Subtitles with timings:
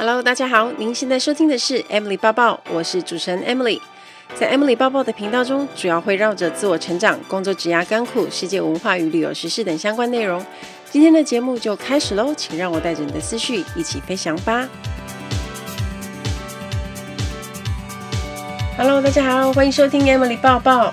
[0.00, 3.78] Hello，大家好，您现在收听的是 Emily 抱抱，我是主持人 Emily。
[4.34, 10.42] 在 Emily 抱抱的频道中，主要会绕着自我成长、工作、职涯、甘苦、世界文化与旅游时事等相关内容。
[10.90, 14.66] 今天的节目就开始喽，请让我带着你的思绪一起飞翔吧。
[18.78, 20.90] Hello，大家好，欢迎收听 Emily 抱抱。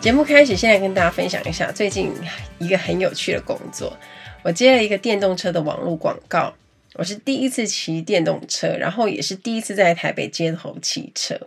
[0.00, 2.10] 节目开始，现在跟大家分享一下最近
[2.56, 3.94] 一个很有趣的工作。
[4.42, 6.54] 我接了一个电动车的网络广告。
[6.98, 11.38] 我是第一次骑电动车，然后也是第一次在台北街头骑车。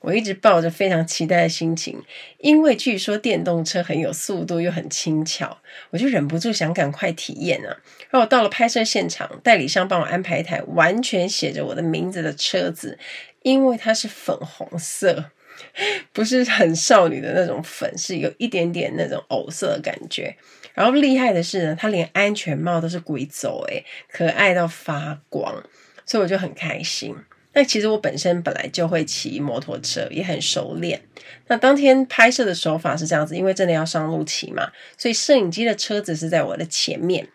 [0.00, 2.02] 我一直抱着非常期待的心情，
[2.38, 5.58] 因为据说电动车很有速度又很轻巧，
[5.90, 7.68] 我就忍不住想赶快体验啊。
[8.10, 12.98] 然后我到了拍摄现场，代理商帮我安排一台完全写着我的名字的车子，
[13.42, 15.30] 因为它是粉红色，
[16.12, 20.36] 不是很少女的那种粉，是有一点点那种藕色的感觉。
[20.74, 25.62] 然后厉害的是呢，它连安全帽都是鬼走诶，可爱到发光，
[26.04, 27.16] 所以我就很开心。
[27.56, 31.00] 那其实我本身本来就会骑摩托车，也很熟练。
[31.46, 37.28] 那当天拍摄的手法是这样子，因为真的要上路骑嘛，所以摄影机的车子是在我的前面，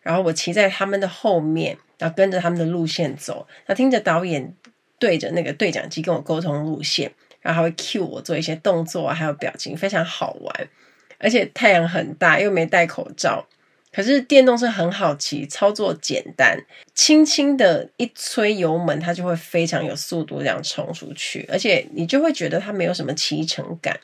[0.00, 3.48] 然后我骑在他们的后面，然后跟着他们的路线走。
[3.66, 4.54] 那听着导演
[5.00, 10.68] 对着那个对讲机跟我沟通路线，然后还会 cue 我做一些动作啊，还有表情，非常好玩。
[11.18, 13.46] 而且太阳很大，又没戴口罩。
[13.92, 16.58] 可是电动车很好骑，操作简单，
[16.94, 21.48] 轻轻的一吹油门，它就会非常有速度这样冲出去。
[21.50, 24.00] 而且你就会觉得它没有什么骑乘感。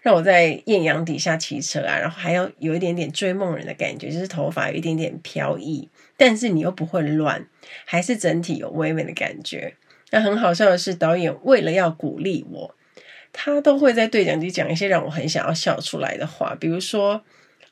[0.00, 7.44] 让我在艳阳底下骑车啊，然后还要有一点点追梦人的感觉，就是头发有一点点飘逸，但是你又不会乱，
[7.84, 9.74] 还是整体有唯美的感觉。
[10.12, 12.75] 那很好笑的是，导演为了要鼓励我。
[13.38, 17.22] 他都会在对讲机讲一些让我很想要笑出来的话，比如说：“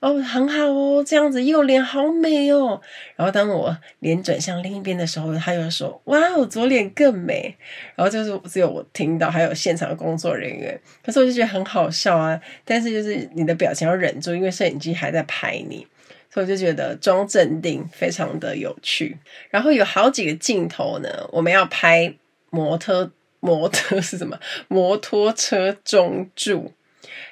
[0.00, 2.78] 哦，很好哦，这样子右脸好美哦。”
[3.16, 7.56] 然后当我脸转向另一边的时候，他又说：“哇哦，左脸更美。”
[7.96, 10.78] 然后就是只有我听到，还有现场的工作人员。
[11.02, 15.86] 可是我就觉得很好笑啊，但是就是你的表情要忍住，因为摄影机还在拍你，
[16.30, 19.16] 所以我就觉得装镇定非常的有趣。
[19.48, 22.14] 然后有好几个镜头呢，我们要拍
[22.50, 23.10] 模特。
[23.44, 24.40] 摩托是什么？
[24.68, 26.72] 摩托车中柱，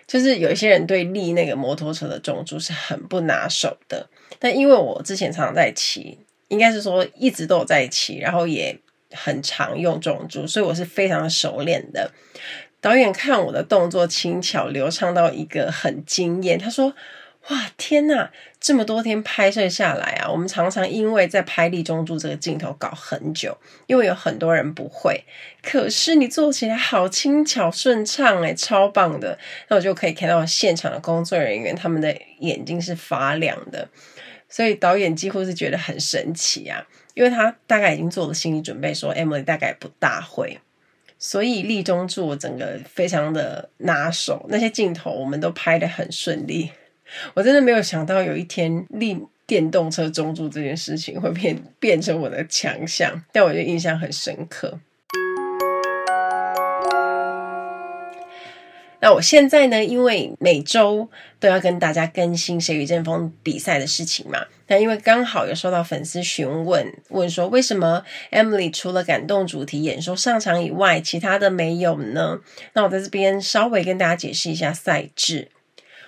[0.06, 4.06] 就是有一些人对立那个摩托车的中柱是很不拿手的。
[4.38, 6.18] 但因为我之前常常在骑，
[6.48, 8.78] 应该是说一直都有在骑，然后也
[9.12, 12.12] 很常用中柱，所以我是非常熟练的。
[12.80, 16.94] 导演看我的动作轻巧流畅到一个很惊艳，他说。
[17.48, 18.30] 哇天呐，
[18.62, 23.58] 这么多天拍摄下来啊，我们常常因为在拍立中柱这个镜头搞很久，
[23.88, 25.24] 因为有很多人不会。
[25.60, 29.36] 可是你做起来好轻巧顺畅诶，超棒的。
[29.66, 33.88] 那我就可以看到现场的工作人员，他们的眼睛是发亮的，
[34.48, 40.60] 所以导演几乎是觉得很神奇啊，因为他大概已经做了心理准备，说 Emily 大概不大会，
[41.18, 46.70] 所以立中柱整个非常的拿手，那些镜头我们都拍得很顺利。
[47.34, 54.78] 我真的没有想到有一天立电动车中柱这件事情会变变成我的强项，但我觉得印象很深刻。
[59.00, 61.08] 那我现在呢，因为每周
[61.40, 72.38] 都要跟大家更新《谁与争锋》比赛的事情嘛，那因为刚好有收到粉丝询问，问说为什么 Emily 除了感动主题演说上场以外，其他的没有呢？
[72.74, 75.48] 那我在这边稍微跟大家解释一下赛制。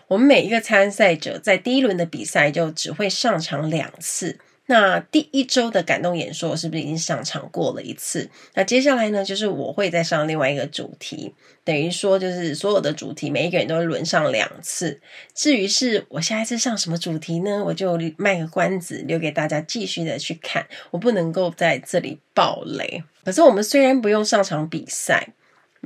[0.08, 4.38] 我们每一个参赛者在第一轮的比赛就只会上场两次。
[4.66, 8.30] 那第一周的感动演说，我是不是已经上场过了一次？
[8.54, 11.34] 那接下来呢，就是我会再上另外一个主题，
[11.64, 14.98] 等于说就是所有的主题，每一个人都会轮上两次。
[15.34, 17.62] 至于是我下一次上什么主题呢？
[17.62, 20.66] 我就卖个关子，留给大家继续的去看。
[20.90, 23.04] 我不能够在这里爆雷。
[23.22, 25.34] 可是我们虽然不用上场比赛。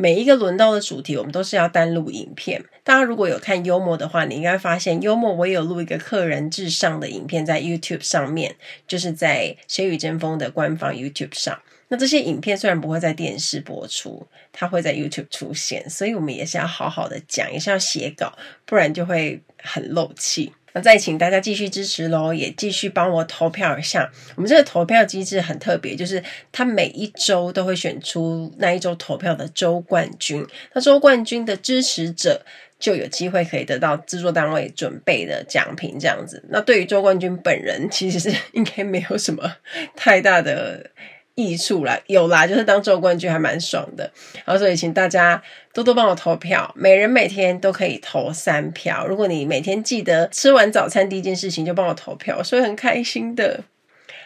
[0.00, 2.64] 每一个轮到的主题，我们都是要单录影片。
[2.84, 8.54] 大家如果有看幽默的话，你应该发现幽默我也有录一个客人至上的影片在 YouTube 上面，
[8.86, 11.60] 就是在《谁与争锋》的官方 YouTube 上。
[11.88, 20.52] 那这些影片虽然不会在电视播出，它会在 YouTube 出现，所以我们也是要好好的讲，也是要写稿，不然就会很漏气。
[20.82, 24.10] 再请大家继续支持喽，也继续帮我投票一下。
[24.36, 26.22] 我们这个投票机制很特别，就是
[26.52, 30.46] 他每一周都会选出那一周投票的周冠军。
[30.72, 32.44] 那周冠军的支持者
[32.78, 36.42] 就有机会可以得到制作单位准备的奖品，这样子。
[36.50, 39.56] 那对于周冠军本人，其实是 应该没有什么
[39.96, 40.90] 太大的。
[41.38, 44.10] 益处啦，有啦，就是当周冠军还蛮爽的。
[44.44, 45.40] 然后所以请大家
[45.72, 49.06] 多多帮我投票，每人每天都可以投三票。
[49.06, 53.60] 如果你每天记得吃完早餐第一件事情就帮我投票，所以很开心的。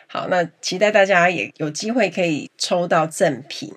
[0.07, 3.75] 好，那期待大家也有机会可以抽到赠品。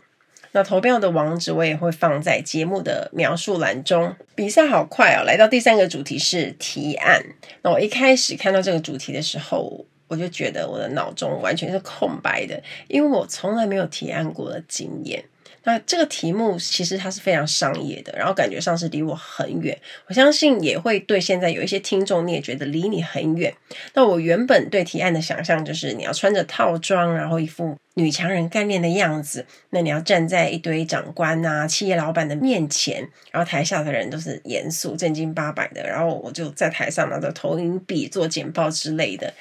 [0.53, 4.15] 那投票的网址我也会放在节目的描述栏中。
[4.35, 7.21] 比赛好快哦，来到第三个主题是提案。
[7.63, 15.23] 那我一开始看到这个主题的时候，我就觉得我的脑中完全是空白的，因为我从来没有提案过的经验。
[15.67, 19.75] 那这个题目其实它是非常商业的，然后感觉上是离我很远。
[20.05, 23.51] 我相信也会对现在有一些听众，你也觉得离你很远。
[23.95, 29.43] 那我原本对提案的想象就是你要穿着套装，然后一副女强人干练的样子。
[29.71, 39.33] 那你要站在一堆长官啊、企业老板的面前，然后台下的人都是严肃、正经八百的，然后我就在台上拿着投影笔做简报之类的。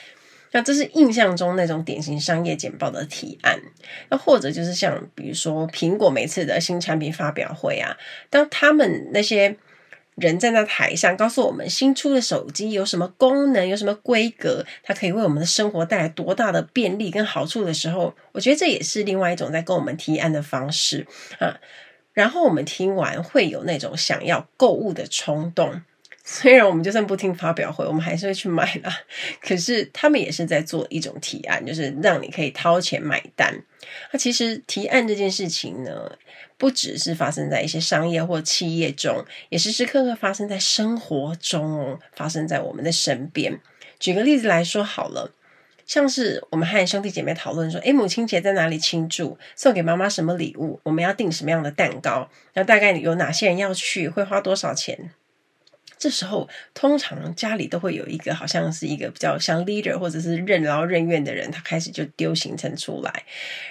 [0.55, 3.61] 那这是印象中那种典型商业简报的提案，
[4.09, 7.97] 那或者就是像比如说苹果每次的新产品发表会啊，
[8.31, 9.57] 当他们那些
[10.15, 21.05] 人站在台上告诉我们新出的手机有什么功能、有什么规格，它可以为我们的生活带来多大的便利跟好处的时候，我觉得这也是另外一种在跟我们提案的方式
[21.41, 21.59] 啊。
[22.13, 25.83] 然后我们听完会有那种想要购物的冲动。
[26.27, 28.91] 虽然我们就算不听发表会，我们还是会去买啦。
[29.43, 33.55] 可是他们也是在做一种提案，就是让你可以掏钱买单。
[34.11, 36.11] 那其实提案这件事情呢，
[36.57, 43.61] 不只是发生在一些商业或企业中，也时时刻刻发生在生活中哦，发生在我们的身边。
[44.01, 45.31] 举个例子来说好了，
[45.85, 49.37] 像是我们和兄弟姐妹讨论说，诶，母亲节在哪里庆祝？
[49.55, 50.81] 送给妈妈什么礼物？
[50.85, 52.31] 我们要订什么样的蛋糕？
[52.55, 54.09] 那大概有哪些人要去？
[54.09, 55.11] 会花多少钱？
[56.05, 63.23] 这时候，通常家里都会有一个好像是一个比较像 leader 或者是任劳任怨的人，他开始就丢行程出来，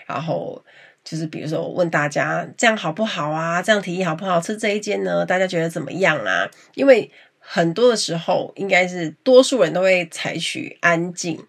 [0.08, 0.60] 然后
[1.04, 3.62] 就是比如说我问大家这样好不好啊？
[3.62, 4.42] 这样提议好不好？
[4.42, 5.24] 吃这一间呢？
[5.24, 6.50] 大家觉得怎么样啊？
[6.74, 11.40] 因为很多的时候，应该是多数人都会采取安静。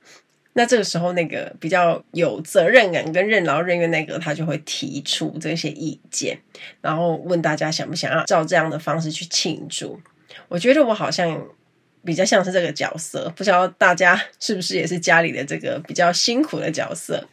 [0.53, 6.39] 那这个时候，那个比较有责任感跟任劳任怨那个，他就会提出这些意见，
[6.83, 9.99] 然后问大家想不想要照这样的方式去庆祝。
[10.49, 11.47] 我觉得我好像
[12.05, 17.29] 比较像是这个角色，不知道大家是不是也是家里的这个比较辛苦的角色。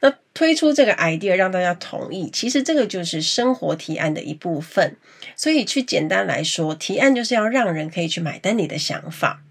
[0.00, 4.96] 那推出这个 idea 让大家同意，其实这个就是生活提案的一部分。
[5.34, 9.42] 所以去简单来说，提案就是要让人可以去买单你的想法。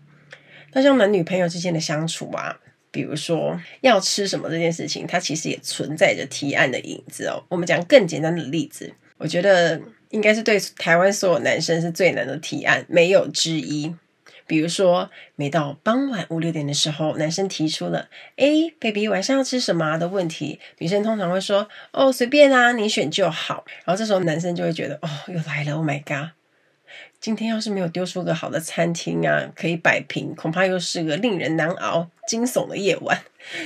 [0.74, 2.59] 那像男女朋友之间的相处啊，
[2.91, 7.44] 比如说要吃什么这件事情，它其实也存在着提案的影子哦。
[7.50, 9.81] 我们讲更简单的例子，我觉得。
[10.12, 13.94] 应该是对台湾所有男生是最难的提案，没有之一。
[14.47, 18.07] 比如说，每到傍晚五六点的时候，男生提出了
[18.38, 26.29] “诶，baby，晚上要吃什么”的问题，女生通常会说：“哦，随便啊，你选就好。”然后这时候男生就会觉得：“哦，又来了，Oh my god！
[27.19, 33.21] 今天要是没有丢出个好的餐厅啊，可以摆平，恐怕又是个令人难熬、惊悚的夜晚。”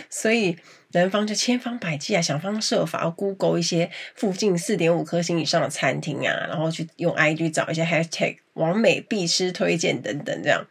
[0.10, 0.58] 所以。
[0.92, 10.66] 男方就千方百计啊，想方设法要 Google 一些附近四点五颗星以上的餐厅啊，然后去用 IG 找一些 Hashtag 完美必吃推荐等等这样，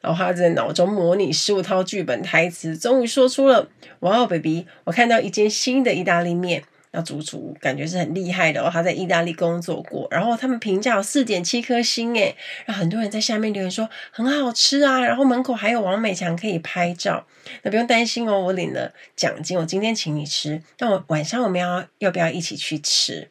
[0.00, 3.68] 然后他在脑中模拟十五套剧本台词，终于说出了
[4.00, 6.62] ：“哇哦，baby，我看到一间新的意大利面。”
[6.96, 12.34] 那主厨感觉是很厉害的哦，他在意大利工作过，然后他们评价有四点七颗星诶，
[12.64, 17.26] 然后很多人在下面留言说很好吃啊，然后门口还有王美强可以拍照，
[17.64, 23.28] 那不用担心哦，我领了奖金，我今天请你吃，那我晚上我们要要不要一起去吃？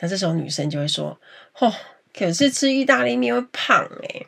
[0.00, 1.20] 那这时候女生就会说，
[1.58, 1.70] 哦，
[2.16, 4.26] 可是吃意大利面会胖诶。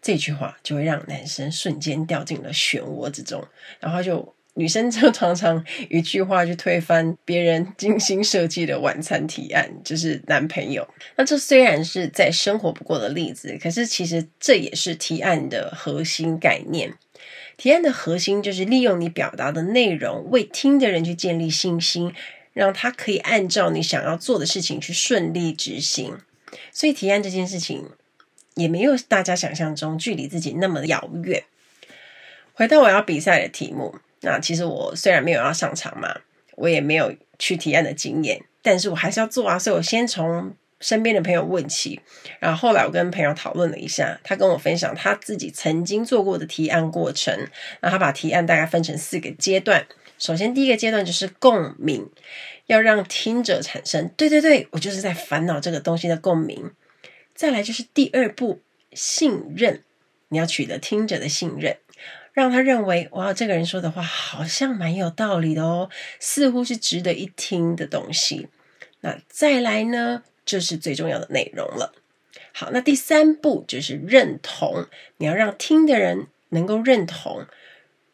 [0.00, 3.44] 这句话就会让男生瞬间掉进了漩涡之中，
[3.80, 4.32] 然后就。
[4.56, 10.88] 女生就常常一句话就推翻别人精心设计的晚餐提案，就是男朋友。
[11.16, 16.94] 那这虽然是再生活不过的例子，可是其实这也是提案的核心概念。
[17.56, 22.12] 提案的核心就是利用你表达的内容，为听的人去建立信心，
[22.52, 26.18] 让他可以按照你想要做的事情去顺利执行。
[26.70, 27.90] 所以提案这件事情
[28.54, 31.42] 也没有大家想象中距离自己那么遥远。
[32.52, 33.96] 回到我要比赛的题目。
[34.24, 36.22] 那其实我虽然没有要上场嘛，
[36.56, 42.00] 我也没有去提案的经验，但是我还是要做啊，所以我先从身边的朋友问起，
[42.40, 47.36] 然后后来我跟朋友讨论了一下，他跟我分享他自己曾经做过的提案过程，
[47.80, 49.86] 然后他把提案大概分成四个阶段，
[50.18, 52.10] 首先第一个阶段就是共鸣，
[52.66, 56.70] 要让听者产生对对对，我就是在烦恼这个东西的共鸣，
[57.34, 58.60] 再来就是第二步
[58.92, 59.82] 信任，
[60.28, 61.76] 你要取得听者的信任。
[62.34, 65.88] 让他认为，哇，这个人说的话好像蛮有道理的哦，
[66.18, 68.48] 似乎是值得一听的东西。
[69.00, 71.94] 那再来呢，就是最重要的内容了。
[72.52, 74.86] 好，那第三步就是认同，
[75.18, 77.46] 你要让听的人能够认同。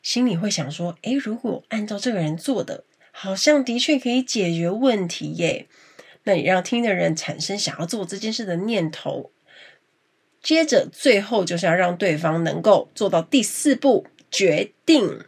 [0.02, 5.66] 心里会想说：诶，如果按照这个人做的，好像的确可以解决问题耶。
[6.24, 9.30] 那你让听的人产生想要做这件事的念头。
[10.42, 15.20] 接着，最后就是要让对方能够做到第四步决定，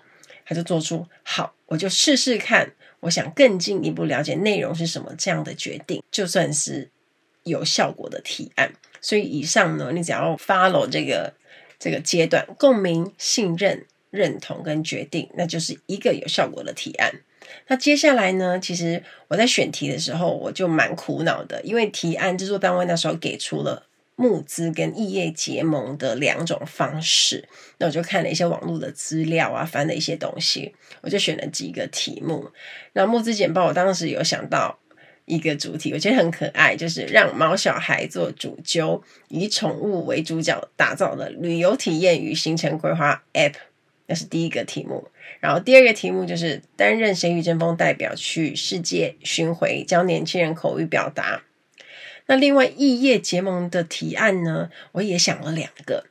[0.46, 2.72] 他就做出好，我就试试看。
[3.00, 6.88] 我想更进一步了解内容是什么，这样的决定就算是
[7.42, 8.72] 有效果的提案。
[9.00, 11.34] 所以以上呢，你只要 follow 这个
[11.80, 17.12] 这个阶段，共鸣、信任、认同跟决定，那就是一个有效果的提案。
[17.66, 23.86] 那接下来呢，其实我在选题的时候，我就蛮苦恼的，因为提案制作单位那时候给出了。
[24.16, 32.50] 募资跟异业结盟的两种方式，那我就看了一些网络的资料啊，翻了一些东西，我就选了几个题目。
[32.92, 34.78] 那募资简报，我当时有想到
[35.24, 43.54] 一个主题，我觉得很可爱，就是让毛小孩做主揪，以宠物为主角打造的旅游体验与行程规划 App，
[44.06, 45.08] 那是第一个题目。
[45.40, 51.42] 然后第二个题目就是担任谁与争锋代表去世界巡回，教年轻人口语表达。
[52.26, 56.04] 那另外异业结盟的提案呢，我也想了两个。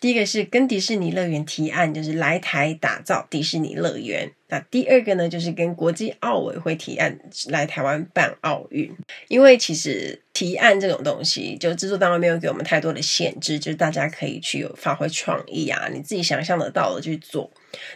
[0.00, 4.30] 第一个是跟迪士尼乐园提案，就是来台打造迪士尼乐园。
[4.48, 7.18] 那第二个呢，就是跟国际奥委会提案
[7.48, 8.94] 来台湾办奥运。
[9.28, 17.50] 因为其实提案这种东西，就制作单位没有给我们太多的限制，就是大家可以去有发挥创意啊，你自己想象得到的去做。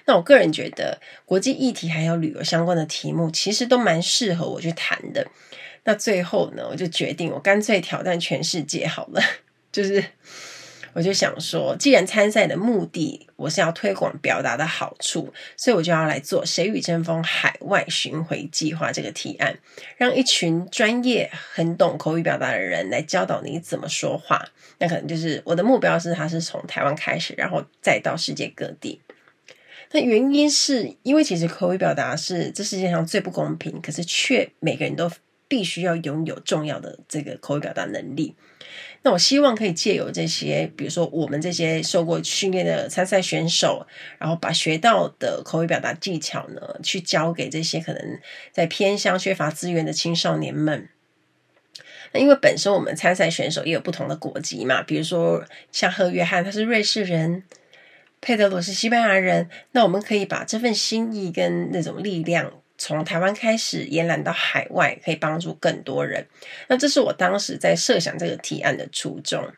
[0.07, 5.27] 那我个人觉得，国际议题还有旅游相关的题目，其实都蛮适合我去谈的。
[5.85, 9.23] 那最后呢，我就决定，我干脆挑战全世界好了。
[9.71, 10.03] 就是，
[10.95, 19.59] 我就想说，既然参赛的目的我是要推广表达的好处，所以我就要来做“谁与争锋”海外巡回计划这个提案，
[19.97, 24.43] 让一群专业、很懂口语表达的人来教导你怎么说话。
[24.79, 29.01] 那可能就是我的目标是，他是从台湾开始，然后再到世界各地。
[29.93, 35.11] 那原因是因为其实口语表达是这世界上最不公平，可是却每个人都。
[35.49, 38.37] 必须要拥有重要的这个口语表达能力。
[39.03, 43.87] 那我希望可以借由这些，比如说我们这些受过训练的参赛选手，
[44.19, 48.21] 然后把学到的口语表达技巧呢，去教给这些可能
[48.53, 50.89] 在偏乡缺乏资源的青少年们。
[52.13, 57.45] 那因为本身我们参赛选手也有不同的国籍嘛，比如说像贺约翰他是瑞士人，
[58.21, 62.53] 佩德罗是西班牙人，那我们可以把这份心意跟那种力量。
[62.79, 66.27] 从台湾开始延揽到海外，可以帮助更多人。
[66.69, 69.53] 那这是我当时在设想这个提案的初衷。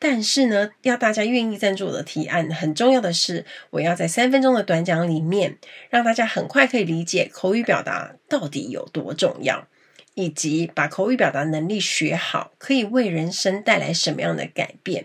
[0.00, 9.66] 但是呢，要大家愿意赞助我的提案，很重要的是，我要在三分钟的短讲里面，让大家很快可以理解口语表达到底有多重要，
[10.14, 15.04] 以及把口语表达能力学好，可以为人生带来什么样的改变。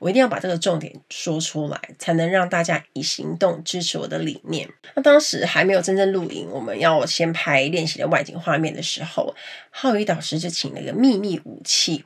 [0.00, 4.66] 我一定要把这个重点说出来，才能让大家以行动支持我的理念。
[4.94, 9.34] 那当时还没有真正录影，我们要先拍练习的外景画面的时候，
[9.68, 12.02] 浩宇导师就请了一个秘密武器。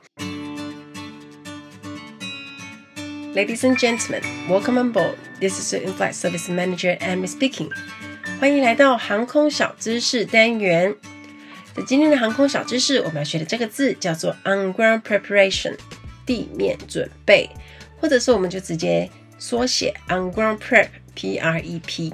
[3.33, 5.15] Ladies and gentlemen, welcome on board.
[5.39, 7.69] This is the in-flight service manager Amy speaking.
[8.41, 10.93] 欢迎来到航空小知识单元。
[11.73, 15.77] 在今天的航空小知识，我们要学的这个字叫做 on ground preparation，
[16.25, 17.49] 地面准备。
[18.05, 19.09] 或者是我们就直接
[19.39, 22.13] 缩写 on ground prep P R E P，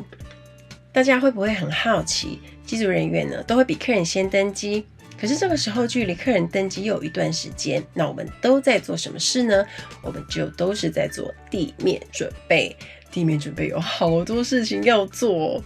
[0.94, 2.40] 大家会不会很好奇？
[2.66, 4.86] 机组人员呢都会比客人先登机，
[5.20, 9.66] 可是这个时候距离客人登机又有一段时间，那我们都在做什么事呢？
[10.02, 12.74] 我们就都是在做地面准备。
[13.12, 15.62] 地面准备有好多事情要做，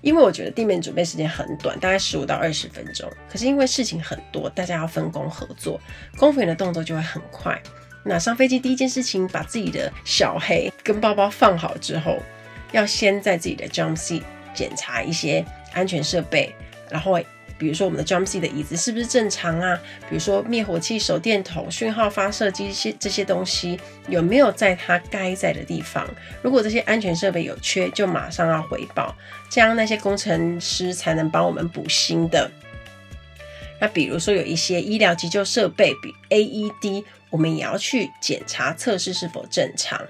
[0.00, 3.10] 因为我觉得地面准备时间很短，大概十五到二十分钟。
[3.28, 5.80] 可是因为事情很多，大家要分工合作，
[6.16, 7.60] 空服员的动作就会很快。
[8.08, 12.22] 那上飞机第一件事情，把自己的小黑跟包包放好之后，
[12.70, 14.22] 要先在自己的 jump seat
[14.54, 16.54] 检查一些安全设备，
[16.88, 17.18] 然后
[17.58, 19.76] 比如说我们的 jump seat 的椅子是不是正常啊？
[20.08, 23.76] 比如说灭火器、手电筒、讯号发射机这些这些东西
[24.08, 26.06] 有没有在它该在的地方？
[26.42, 29.12] 如果这些安全设备有缺，就马上要回报，
[29.50, 32.48] 这样那些工程师才能帮我们补新的。
[33.80, 37.04] 那比如说有一些医疗急救设备，比 AED。
[37.36, 40.00] 我们也要去检查测试是否正常。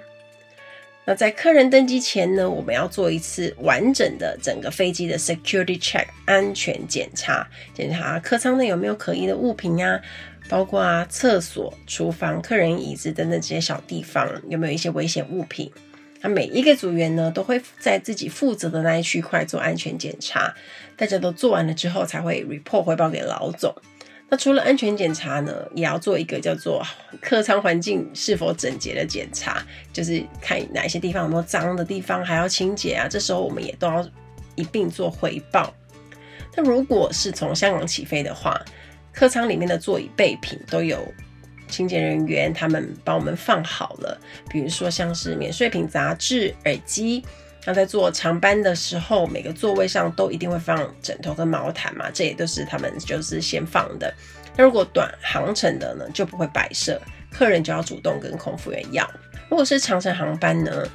[1.05, 10.01] 那在客人登机前呢，我们要做一次完整的整个飞机的 security check 安全检查，检查客舱内有没有可疑的物品啊，
[10.49, 15.73] 包括啊厕所、厨房、客人椅子等等这些小地方有没有一些危险物品。
[16.21, 20.55] 那每一个组员呢，都会在自己负责的那一区块做安全检查。
[20.97, 23.75] 大家都做完了之后，才会 report 回报给老总。
[24.29, 26.85] 那除了安全检查呢，也要做一个叫做
[27.21, 33.07] 客舱环境是否整洁的检查，就是看哪些地方有没有脏的地方还要清洁啊。
[33.09, 34.05] 这时候我们也都要
[34.57, 35.73] 一并做回报。
[36.57, 38.61] 那如果是从香港起飞的话，
[39.13, 41.07] 客舱里面的座椅备品都有
[41.69, 47.25] 清洁人员他们帮我们放好了，比如说像是免税品、杂志、耳机。
[47.67, 54.15] 那在坐长班的时候，每个座位上都一定会放枕头跟毛毯嘛，这也都是他们就是先放的。
[54.57, 56.99] 那如果短航程的呢，就不会摆设，
[57.31, 59.05] 客人就要主动跟空服员要。
[59.51, 60.89] 如果是长程航班呢，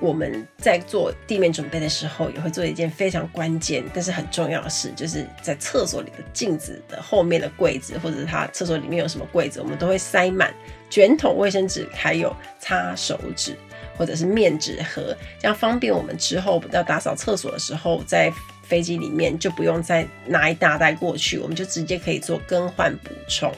[0.00, 10.54] 我们在做地面准备的时候，也会做一件非常关键但是很重要的事，就是在厕所里的镜子的后面的柜子，或者是它厕所里面有什么柜子，我们都会塞满
[10.88, 13.56] 卷筒卫生纸，还有擦手纸。
[13.96, 18.32] 或者是面纸盒，这样方便我们之后要打扫厕所的时候，在
[18.62, 23.52] 飞机里面就不用再拿一大袋过去，我们就直接可以做更换补充。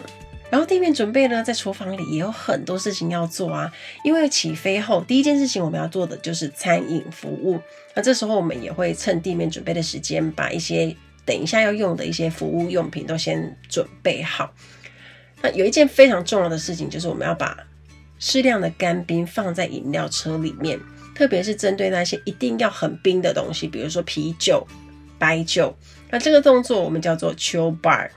[0.49, 3.73] 然后地面准备呢，在厨房里也有很多事情要做啊，
[4.05, 7.61] 因为起飞后第一件事情我们要做的就是餐饮服务，
[7.95, 14.55] 那这时候我们也会趁地面准备的时间，把一些等一下要用的一些服务用品都先准备好。
[15.43, 17.66] 那有一件非常重要的事情，就是我们要把
[18.19, 20.81] 适量的干冰放在饮料车里面，
[21.15, 24.67] 特别是针对那些一定要很冰的东西，比如说啤酒、
[25.19, 25.77] 白酒。
[26.11, 28.09] 那这个动作我们叫做 chill bar。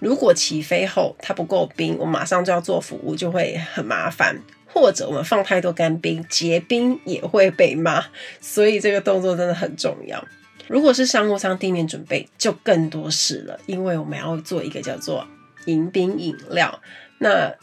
[0.00, 4.38] 如果起飞后它不够冰，我马上就要做服务，就会很麻烦。
[4.66, 8.04] 或者我们放太多干冰，结冰也会被骂。
[8.40, 10.22] 所以这个动作真的很重要。
[10.66, 15.26] 如果是商务舱地面准备，就更多事了，因为我们要做一个叫做
[15.66, 16.80] 迎宾饮料。
[17.18, 17.54] 那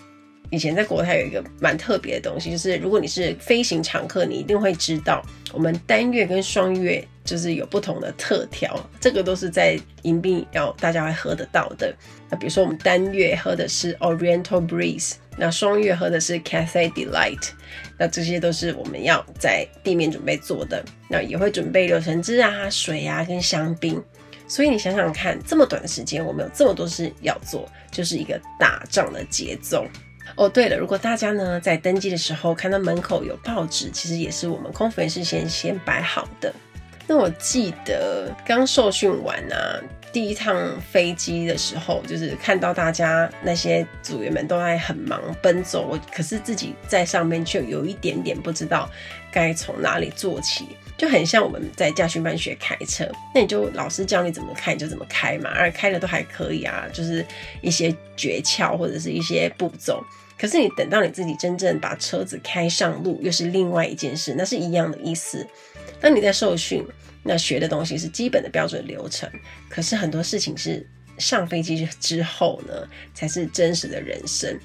[0.52, 11.96] 以前在国泰有一个蛮特别的东西，就是如果你是飞行常客，你一定会知道，我们单月跟双月就是有不同的特调，这个都是在迎宾要大家会喝得到的。
[12.30, 17.52] 那比如说我们单月喝的是 Oriental Breeze，那双月喝的是 Cathay Delight，
[17.98, 20.84] 那这些都是我们要在地面准备做的。
[21.10, 24.04] 那也会准备柳橙汁啊、水啊跟香槟。
[24.50, 29.86] 所以你想想看，这么短的时间，我们有这么多事要做，就是一个打仗的节奏。
[30.36, 36.54] 哦，对了，如果大家呢在登机的时候看到门口有报纸，其实也是我们空服员事先先摆好的。
[37.08, 39.82] 那我记得刚受训完啊，
[40.14, 48.90] 第一趟飞机的时候，就是看到大家那些组员们都在很忙奔走，我可是自己在上面却有一点点不知道
[49.30, 50.70] 该从哪里做起，
[51.02, 57.26] 就很像我们在驾训班学开车，那你就老师教你怎么开你就怎么开嘛，而开的都还可以啊，就是
[57.60, 60.00] 一些诀窍或者是一些步骤。
[60.38, 65.44] 可是你等到你自己真正把车子开上路，又是另外一件事，那是一样的意思。
[66.00, 66.86] 当你在受训，
[67.24, 69.28] 那学的东西是基本的标准流程，
[69.70, 70.88] 可是很多事情是
[71.18, 74.56] 上飞机之后呢，才是真实的人生。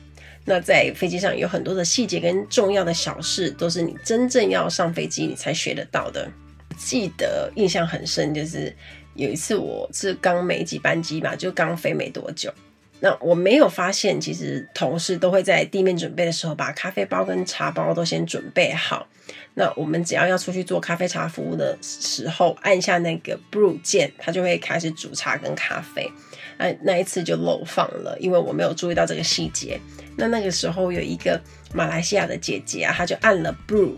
[0.49, 6.31] 那在飞机上有很多的细节跟重要的小事，都是你真正要上飞机你才学得到的。
[6.79, 8.75] 记得印象很深，就是
[9.15, 12.53] 有一次我是刚没几班机嘛，就刚飞没多久。
[13.01, 19.07] 那我没有发现，其实同事都会在地面准备的时候，把咖啡包跟茶包都先准备好。
[19.55, 26.11] 那我们只要要出去做咖啡茶服务的时候，按下那个 brew 键，它就会开始煮茶跟咖啡。
[26.59, 29.79] 那那一次就漏放了，因为我没有注意到这个细节。
[30.17, 31.41] 那那个时候有一个
[31.73, 33.95] 马来西亚的姐姐啊，她就按了 brew，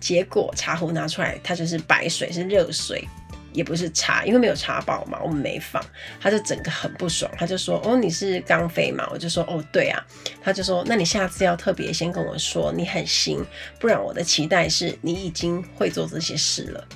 [0.00, 3.06] 结果茶壶拿出来，它就是白水，是热水。
[3.52, 5.84] 也不是茶，因为没有茶包嘛，我们没放，
[6.20, 10.00] 她就整个很不爽，她就说：“哦，你是刚飞嘛？”我就说：“哦，对啊。”
[10.40, 13.44] 他就说：“那你下次要特别先跟我说你很新，
[13.80, 16.86] 不然我的期待是你已经会做这些事了。”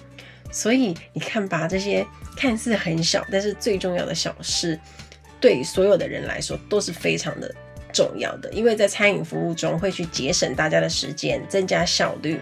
[0.53, 2.07] 所以你看吧，这些
[2.37, 4.79] 看似很小，但是最重要的小事，
[5.41, 7.53] 对所有的人来说都是非常的
[7.95, 12.41] 重要的，因为在餐饮服务中会去节省大家的时间，增加效率，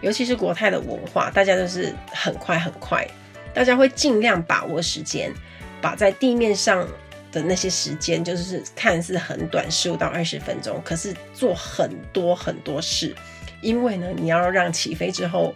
[0.00, 3.06] 尤其是国泰的文化，大家都是很快很快。
[3.52, 5.32] 大家会尽量把握时间，
[5.80, 6.88] 把在地面上
[7.30, 13.14] 的那些时间，就是看似很短，十五到二十分钟，可是做很多很多事，
[13.60, 15.54] 因为呢，你要让起飞之后，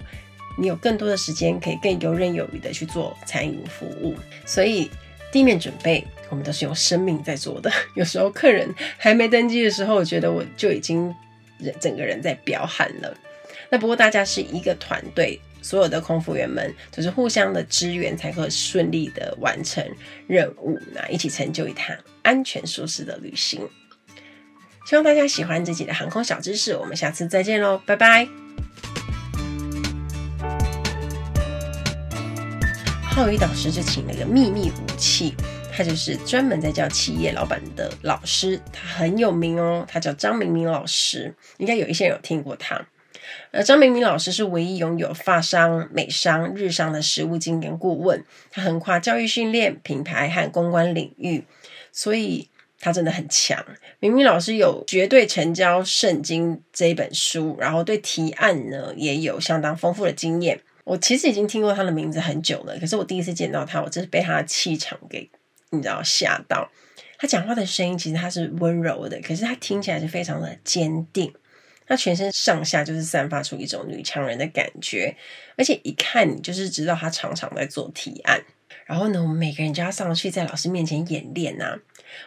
[0.56, 4.14] 你有更多的时间可以更游刃有余的去做餐饮服务。
[4.46, 4.88] 所以
[5.32, 7.70] 地面准备，我们都是用生命在做的。
[7.94, 11.14] 有时候客人还没登机的时候，我觉得我就已经
[11.58, 13.16] 人整个人在飙汗了。
[13.70, 15.40] 那不过大家是一个团队。
[15.60, 19.84] 所有的空服员们就是互相的支援，才可以顺利的完成
[20.28, 23.68] 任务，那一起成就一趟安全舒适的旅行。
[24.86, 28.28] 希望大家喜欢这集的航空小知识，我们下次再见喽，拜拜。
[33.02, 35.34] 浩宇导师就请了一个秘密武器。
[35.78, 42.84] 他就是专门在教企业老板的老师，他很有名哦，他叫张明明老师，应该有一些人有听过他。
[43.52, 51.44] 呃，张明明老师是唯一拥有发商、美商、日商的实务经验顾问，他横跨教育训练、品牌和公关领域，
[51.92, 52.48] 所以
[52.80, 53.64] 他真的很强。
[54.00, 60.60] 明明老师有《绝对成交圣经》这一本书，然后对提案呢也有相当丰富的经验。
[60.82, 65.30] 我其实已经听过他的名字很久了，可是我第一次见到他，我真是被他的气场给
[65.70, 66.70] 你知道吓到。
[67.18, 71.32] 他讲话的声音其实他是温柔的，可是他听起来是非常的坚定。
[71.86, 75.16] 他全身上下就是散发出一种女强人的感觉，
[75.56, 78.40] 而且一看你就是知道他常常在做提案。
[78.84, 81.78] 然后呢，我们每个人就要上去在老师面前演练啊。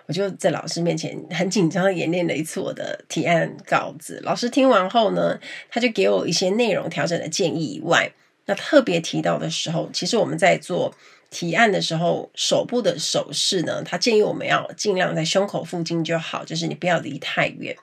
[0.06, 4.20] 我就在老师面前很紧张的演练了一次我的提案稿子。
[4.24, 8.12] 老师听完后呢，他就给我一些内容调整的建议以外。
[8.46, 10.94] 那特别提到的时候，其实我们在做
[11.30, 17.76] 提案的时候，手部的手势呢，他建议我们要尽量在胸口附近就好，就是你不要离太远。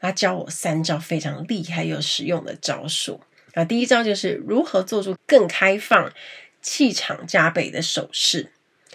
[0.00, 3.20] 他教我三招非常厉害又实用的招数。
[3.54, 6.12] 啊，第一招就是如何做出更开放、
[6.60, 8.50] 气场加倍的手势。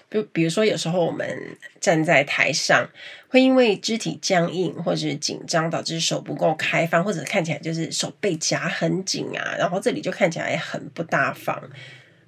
[0.10, 2.90] 比比如说，有时候我们站在台上，
[3.30, 11.70] 会因为肢体僵硬或者是紧张，导致手不够开放，或者看起来就是手被夹很紧啊，然后这里就看起来很不大方，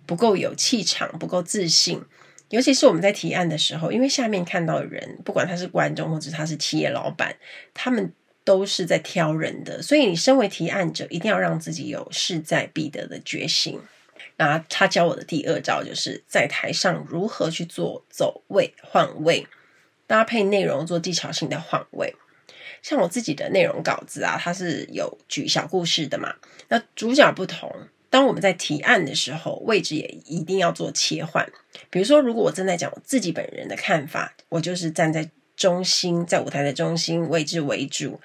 [0.06, 2.02] 不够有气场，不够自信。
[2.50, 7.36] 尤其是我们在提案的时候，因为下面看到的人，不管他是观众或者他是企业老板，
[7.76, 8.12] 他们
[8.44, 13.80] 都是在挑人的，所以你身为提案者，一定要让自己有势在必得的决心。
[14.38, 19.46] 那他教我的第二招，就是在台上如何去做走位、换位，
[20.10, 22.16] 搭配内容做技巧性的换位。
[22.82, 26.34] 像我自己的内容稿子啊，它是有举小故事的嘛。
[26.70, 27.72] 那主角不同，
[28.10, 31.48] 当我们在提案的时候，位置也一定要做切换。
[31.92, 38.20] 比如说，如果我正在讲我自己本人的看法，我就是站在中心，在舞台的中心位置为主。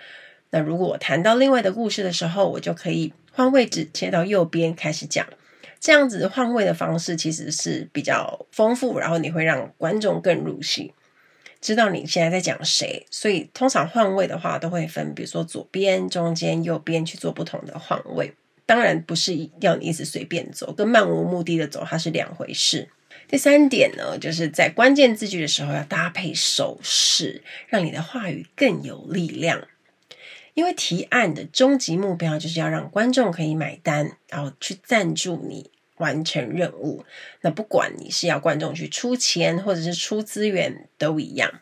[0.49, 5.27] 那如果我谈到另外的故事的时候，我就可以换位置，切到右边开始讲。
[5.81, 10.95] 这样子换位的方式其实是比较丰富，然后你会让观众更入戏，
[11.65, 13.07] 知道你现在在讲谁。
[13.11, 18.35] 所以通常换位的话，都会分，比如说左边、中间、右边去做不同的换位。
[18.67, 22.91] 当然不是要你一直随便走，跟漫无目的的走它是两回事。
[23.27, 29.67] 第三点呢，就是在关键字句的时候要搭配手势，让你的话语更有力量。
[30.53, 35.71] 因为提案的终极目标就是要让观众可以买单，然后去赞助你。
[35.99, 37.05] 完成任务，
[37.43, 41.61] 那不管你是要观众去出钱，或者是出资源，都一样。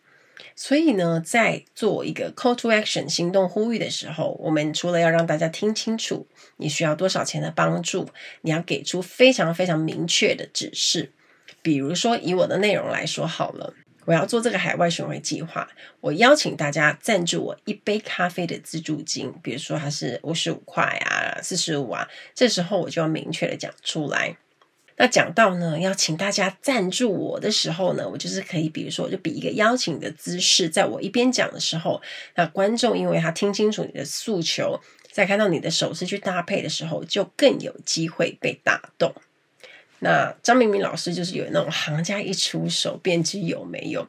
[0.55, 6.27] 所以呢，在做一个 call to action 行动呼吁的时候，我们除了要让大家听清楚
[6.59, 8.09] 你需要多少钱的帮助，
[8.43, 11.13] 你要给出非常非常明确的指示。
[11.63, 13.75] 比如说，以我的内容来说好了。
[14.05, 15.69] 我要做这个海外巡回计划，
[16.01, 24.37] 我邀请大家赞助我一杯咖啡的资助金，比如说它是五十五块啊，四十五啊，这时候我就要明确的讲出来。
[24.97, 32.01] 那讲到呢，要请大家赞助我的时候呢，我就是可以，比如说，我就比一个邀请的姿势，在我一边讲的时候，
[32.37, 39.15] 那观众因为他听清楚你的诉求，再看到你的手势去搭配的时候，就更有机会被打动。
[40.05, 44.05] 那张明明老师就是有那种行家一出手便知有没有。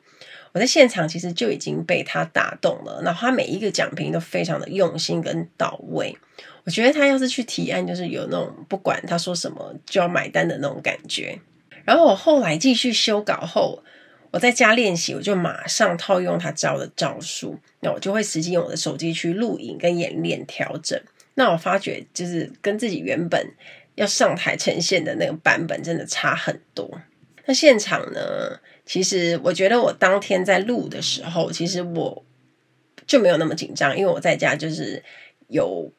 [0.52, 3.02] 我在现场其实就已经被他打动了。
[3.04, 6.16] 那他每一个讲评都非常的用心跟到位。
[6.64, 11.40] 我觉得他要是去提案，就是有那种不管他说什么就要买单的那种感觉。
[11.86, 13.84] 然后我后来继续修稿后，
[14.32, 17.60] 我在家练习，我就马上套用他教的招数。
[17.82, 21.00] 那我就会实际用我的手机去录影跟演练调整。
[21.36, 23.54] 那我发觉就是跟自己原本。
[23.96, 27.02] 要上台呈现的那个版本真的差很多。
[27.46, 28.60] 那现场呢？
[28.86, 32.26] 其实我觉得我当天在录的时候，其实我
[33.08, 35.02] 就没有那么紧张，因为我在家就是
[35.48, 35.90] 有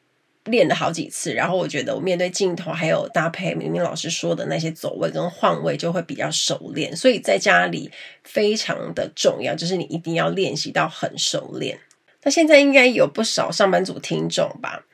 [0.43, 1.33] 练了好几次。
[1.33, 6.95] 然后我觉得我面对镜头，还有搭配明明老师说的那些走位跟换位，就会比较熟练。
[6.95, 7.89] 所以在家里
[8.23, 11.79] 非常的重要，就是你一定要练习到很熟练。
[12.21, 14.85] 那现在应该有不少上班族听众吧？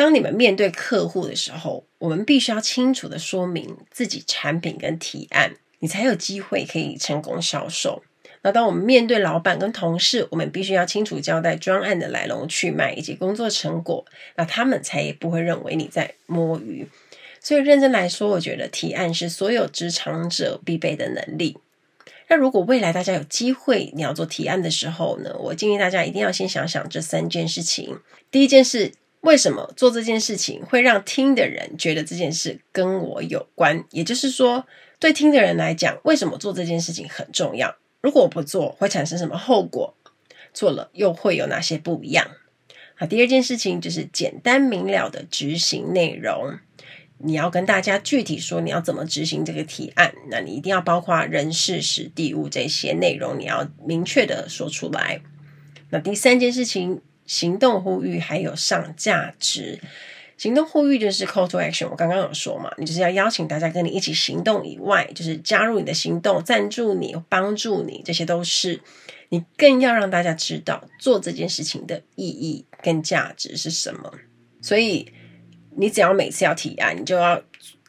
[0.00, 8.02] 当你们面对客户的时候，我们必须要清楚的说明自己产品跟提案，你才有机会可以成功销售。
[8.40, 16.88] 那当我们面对老板跟同事，我们必须要清楚交代专案的来龙去脉以及工作成果，那他们才也不会认为你在摸鱼。
[17.38, 21.58] 所以认真来说，我觉得提案是所有职场者必备的能力。
[22.28, 27.98] 那如果未来大家有机会你要做提案的时候呢，我建议大家一定要先想想这三件事情。
[28.30, 28.94] 第一件事。
[29.20, 33.84] 为什么做这件事情会让听的人觉得这件事跟我有关？
[33.90, 34.66] 也就是说，
[34.98, 37.76] 对听的人来讲，为什么做这件事情很重要？
[38.00, 39.94] 如果我不做，会产生什么后果？
[40.52, 42.26] 做了又会有哪些不一样？
[42.94, 46.58] 好，第二件事情就是简单明了的执行内容。
[47.18, 55.20] 你要跟大家具体说你要怎么执行这个提案，那你一定要包括人事时地物这些内容，你要明确的说出来。
[55.90, 59.80] 那第三件事情，行动呼吁还有上价值。
[60.36, 68.80] 行动呼吁就是 call to action，我刚刚有说嘛，你就是要邀请大家跟你一起行动以外，就是加入你的行动、赞助你、帮助你，这些都是
[69.28, 74.12] 你更要让大家知道做这件事情的意义跟价值是什么。
[74.60, 75.12] 所以。
[75.76, 77.40] 你只要每次要提案，你就要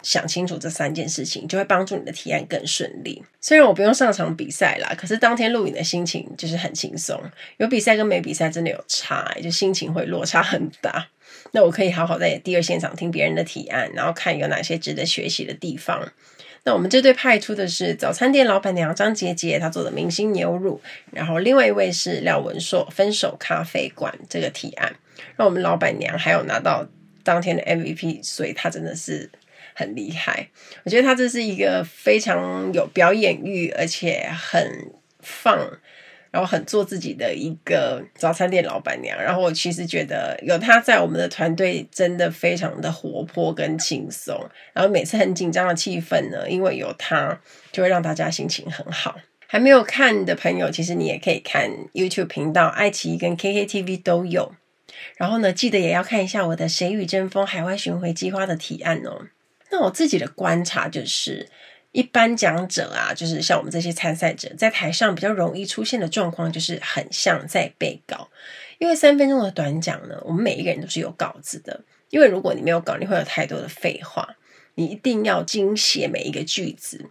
[0.03, 3.23] 想清楚这三件事情，就会帮助你的提案更顺利。
[3.39, 7.21] 虽然我不用上场比赛啦，可是当天录影的心情就是很轻松。
[7.57, 11.07] 有比赛跟没比赛真的有差，就心情会落差很大。
[11.51, 16.11] 那我可以好好在第二现场听别人的提案，然后看有哪些值得学习的地方。
[16.63, 24.95] 那我们这队派出的是早餐店老板娘张杰杰，她做的明星牛乳，然后另外一位是廖文硕，分手咖啡馆这个提案，
[25.35, 26.87] 让我们老板娘还有拿到。
[27.23, 29.29] 当天的 MVP，所以她真的是
[29.73, 30.49] 很厉害。
[30.83, 35.57] 我觉得他这是一个非常有表演欲，而且很放，
[36.31, 39.21] 然后很做自己的一个早餐店老板娘。
[39.21, 44.49] 然后我其实觉得有他在，我们的团队真的非常的活泼跟轻松。
[44.73, 47.39] 然后每次很紧张的气氛呢，因为有他，
[47.71, 49.17] 就会让大家心情很好。
[49.47, 54.55] 还没有看的朋友，其实你也可以看 YouTube 频道，爱奇艺跟 KKTV 都有。
[55.17, 59.27] 然后呢，记得也要看一下我的“谁与争锋”海外巡回计划的提案哦。
[59.71, 61.49] 那我自己的观察就是，
[61.93, 68.29] 一般讲者啊，就是像我们这些参赛者，在台上比较容易出现的状况，就是很像在背稿。
[68.77, 71.81] 因为三分钟的短讲呢，我们每一个人都是有稿子的。
[72.09, 74.35] 因为如果你没有稿，你会有太多的废话，
[74.75, 77.09] 你一定要精写每一个句子。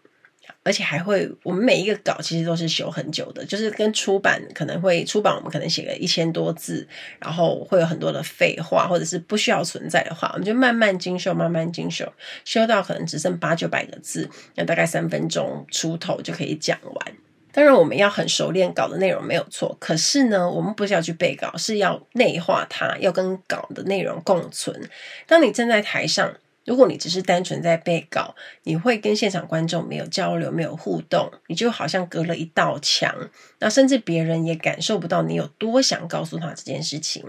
[0.62, 6.86] 而且还会，我们每一个稿其实都是修很久的，就是跟出版可能会出版，我们可能写个一千多字，
[7.18, 12.12] 然后会有很多的废话，或者是不需要存在的话，我们就慢慢精修，慢慢精修，
[12.44, 17.12] 修到可能只剩八九百个字，那大概三分钟出头就可以讲完。
[17.52, 24.88] 当然，我们要很熟练稿的内容没有错，可是呢，我们不是要去背稿，是要内化它，要跟稿的内容共存。
[25.26, 26.34] 当你站在台上。
[26.70, 33.28] 如果你只是单纯在背稿，你会跟现场观众没有交流、没有互动，你就好像隔了一道墙，
[33.58, 37.24] 那甚至别人也感受不到你有多想告诉他这件事情。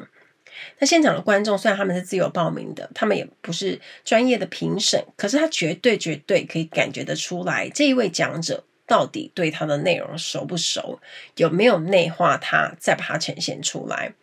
[0.78, 11.00] 那现场的观众虽然他们是自由报名的，他们也不是专业的评审，可是他绝对绝对可以感觉得出来，这一位讲者到底对他的内容熟不熟，
[11.38, 14.14] 有没有内化他，再把它呈现出来。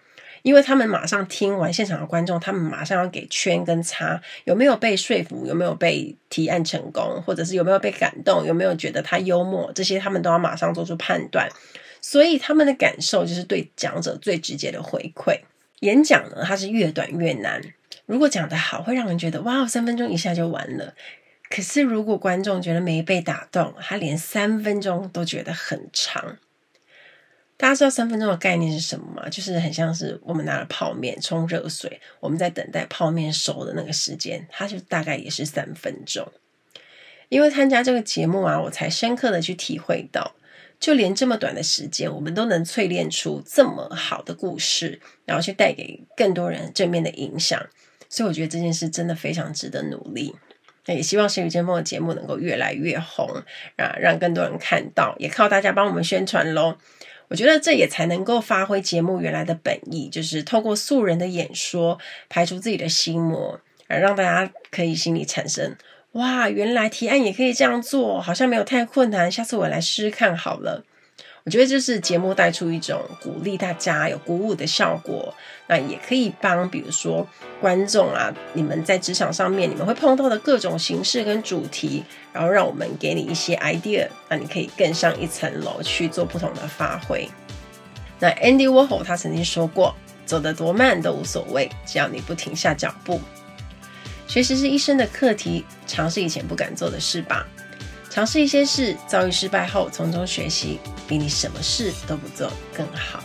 [0.48, 5.44] 因为他们马上听完现场的观众，他们马上要给圈跟叉，有没有被说服？
[5.44, 7.22] 有没有被提案成功？
[7.26, 8.46] 或者是有没有被感动？
[8.46, 9.70] 有没有觉得他幽默？
[9.74, 11.46] 这些他们都要马上做出判断。
[12.00, 15.38] 所以他们的感受就是对讲者最直接的回馈。
[15.80, 17.60] 演讲呢，它是越短越难。
[18.06, 20.94] 如果讲得好，会让人觉得哇，三分钟一下就完了。
[21.50, 26.38] 可是如果观众觉得没被打动，他连三分钟都觉得很长。
[27.58, 29.28] 大家知道三分钟的概念是什么吗？
[29.28, 36.32] 就是很像是我们拿了泡面冲热水，我们在等待泡面熟的那个时间，它就大概也是三分钟。
[37.28, 40.36] 因为参加这个节目啊，我才深刻的去体会到，
[40.78, 47.60] 就连这么短的时间，我们都能淬炼出这么好的故事，然后去带给更多人正面的影响。
[48.08, 50.36] 所以我觉得这件事真的非常值得努力。
[50.86, 53.42] 那也希望《谁与争锋》的节目能够越来越红
[53.76, 56.78] 啊，让更多人看到，也靠大家帮我们宣传喽。
[57.28, 65.76] 我觉得这也才能够发挥节目原来的本意，就是透过素人的演说，排除自己的心魔，而让大家可以心里产生
[66.12, 70.84] “哇，原来提案也可以这样做，好像没有太困难，下次我来试试看好了。”
[71.48, 75.34] 我觉得这是节目带出一种鼓励大家有鼓舞的效果，
[75.66, 77.26] 那也可以帮比如说
[77.58, 87.26] 观众啊，你们在职场上面你们会碰到的各种形式跟主题，然后让我们给你一些 idea，那你可以更上一层楼去做不同的发挥。
[88.18, 93.18] 那 Andy Warhol 他曾经说过，走得多慢都无所谓，只要你不停下脚步。
[94.26, 97.46] 学习是一生的课题，尝试以前不敢做的事吧。
[98.18, 103.22] 尝试一些事，遭遇失败后从中学习，比你什么事都不做更好。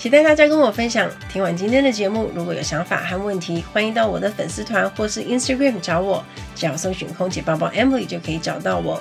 [0.00, 1.08] 期待大家跟我分享。
[1.32, 6.24] 听完今天的节目，如果有想法和问题，欢迎到我的粉丝团或是 Instagram 找我，
[6.56, 9.00] 只要搜寻空姐包包 Emily 就可以找到我。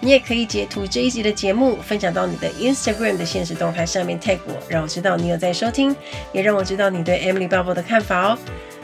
[0.00, 5.94] 你也可以截图这一集的节目，分享到你的 Instagram 的现实动态上面 tag 我，让我知道你有在收听，
[6.32, 8.38] 也让我知道你对 Emily 报报的看法哦。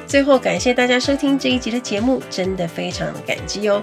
[0.07, 3.83] 最后，感谢大家收听这一集的节目，真的非常的感激哦。